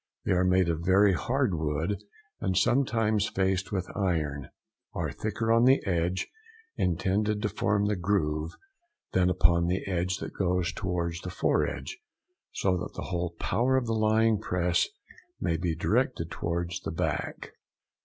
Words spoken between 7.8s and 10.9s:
the groove than upon the edge that goes